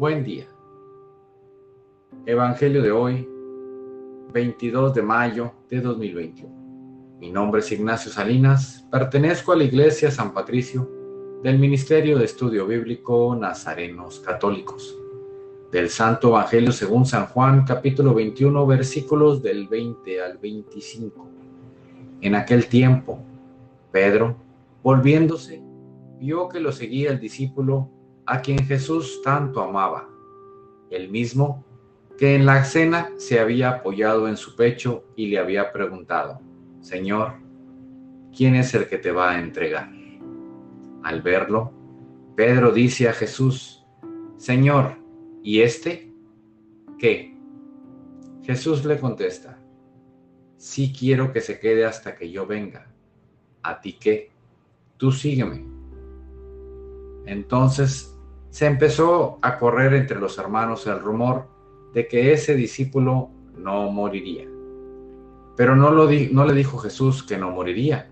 [0.00, 0.46] Buen día.
[2.24, 3.28] Evangelio de hoy,
[4.32, 7.18] 22 de mayo de 2021.
[7.18, 10.90] Mi nombre es Ignacio Salinas, pertenezco a la Iglesia San Patricio
[11.42, 14.96] del Ministerio de Estudio Bíblico Nazarenos Católicos.
[15.70, 21.28] Del Santo Evangelio según San Juan, capítulo 21, versículos del 20 al 25.
[22.22, 23.18] En aquel tiempo,
[23.92, 24.34] Pedro,
[24.82, 25.62] volviéndose,
[26.18, 27.99] vio que lo seguía el discípulo
[28.30, 30.08] a quien Jesús tanto amaba,
[30.88, 31.64] el mismo
[32.16, 36.40] que en la cena se había apoyado en su pecho y le había preguntado,
[36.80, 37.32] Señor,
[38.36, 39.90] ¿quién es el que te va a entregar?
[41.02, 41.72] Al verlo,
[42.36, 43.84] Pedro dice a Jesús,
[44.36, 44.96] Señor,
[45.42, 46.14] ¿y este?
[47.00, 47.36] ¿Qué?
[48.44, 49.58] Jesús le contesta,
[50.56, 52.92] sí quiero que se quede hasta que yo venga.
[53.64, 54.30] ¿A ti qué?
[54.98, 55.64] Tú sígueme.
[57.26, 58.16] Entonces
[58.50, 61.46] se empezó a correr entre los hermanos el rumor
[61.94, 64.46] de que ese discípulo no moriría.
[65.56, 68.10] Pero no, lo no le dijo Jesús que no moriría,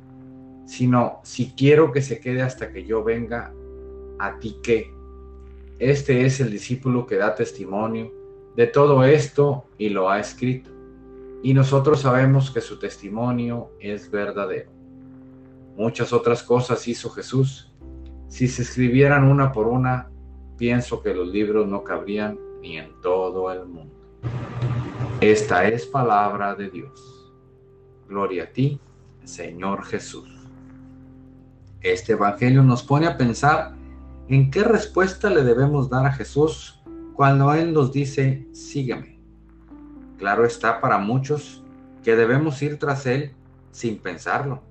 [0.66, 3.52] sino si quiero que se quede hasta que yo venga,
[4.18, 4.92] a ti qué.
[5.78, 8.12] Este es el discípulo que da testimonio
[8.56, 10.70] de todo esto y lo ha escrito.
[11.42, 14.70] Y nosotros sabemos que su testimonio es verdadero.
[15.76, 17.72] Muchas otras cosas hizo Jesús.
[18.26, 20.10] Si se escribieran una por una,
[20.58, 23.94] pienso que los libros no cabrían ni en todo el mundo.
[25.20, 27.32] Esta es palabra de Dios.
[28.08, 28.80] Gloria a ti,
[29.24, 30.28] Señor Jesús.
[31.80, 33.74] Este Evangelio nos pone a pensar
[34.28, 36.82] en qué respuesta le debemos dar a Jesús
[37.14, 39.18] cuando Él nos dice, sígueme.
[40.18, 41.64] Claro está para muchos
[42.02, 43.32] que debemos ir tras Él
[43.70, 44.62] sin pensarlo.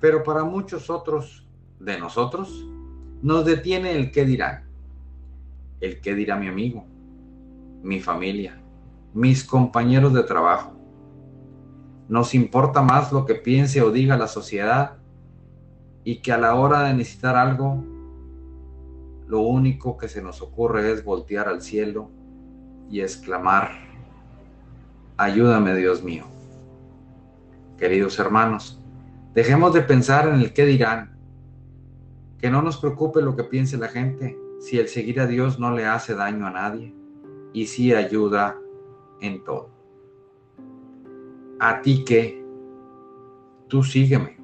[0.00, 1.48] Pero para muchos otros
[1.80, 2.64] de nosotros
[3.22, 4.67] nos detiene el qué dirán
[5.80, 6.84] el qué dirá mi amigo,
[7.82, 8.60] mi familia,
[9.14, 10.72] mis compañeros de trabajo.
[12.08, 14.96] Nos importa más lo que piense o diga la sociedad
[16.04, 17.84] y que a la hora de necesitar algo,
[19.26, 22.10] lo único que se nos ocurre es voltear al cielo
[22.88, 23.72] y exclamar,
[25.18, 26.24] ayúdame Dios mío.
[27.76, 28.82] Queridos hermanos,
[29.34, 31.16] dejemos de pensar en el qué dirán,
[32.38, 35.72] que no nos preocupe lo que piense la gente, si el seguir a Dios no
[35.74, 36.94] le hace daño a nadie
[37.52, 38.58] y si ayuda
[39.20, 39.70] en todo.
[41.60, 42.44] A ti que
[43.68, 44.38] tú sígueme.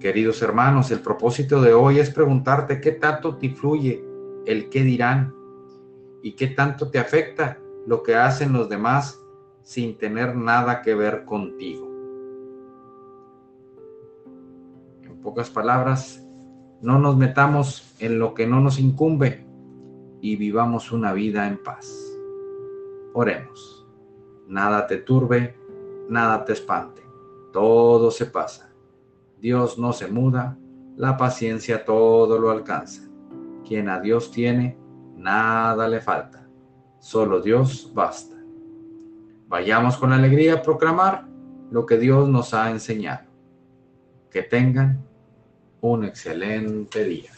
[0.00, 4.04] Queridos hermanos, el propósito de hoy es preguntarte qué tanto te influye
[4.46, 5.34] el qué dirán
[6.22, 9.20] y qué tanto te afecta lo que hacen los demás
[9.62, 11.88] sin tener nada que ver contigo.
[15.02, 16.26] En pocas palabras,
[16.82, 19.46] no nos metamos en lo que no nos incumbe
[20.20, 21.96] y vivamos una vida en paz.
[23.14, 23.86] Oremos.
[24.48, 25.56] Nada te turbe,
[26.08, 27.02] nada te espante.
[27.52, 28.72] Todo se pasa.
[29.40, 30.58] Dios no se muda,
[30.96, 33.08] la paciencia todo lo alcanza.
[33.66, 34.76] Quien a Dios tiene,
[35.16, 36.48] nada le falta.
[36.98, 38.36] Solo Dios basta.
[39.48, 41.26] Vayamos con alegría a proclamar
[41.70, 43.26] lo que Dios nos ha enseñado.
[44.30, 45.11] Que tengan
[45.82, 47.30] un excelente día.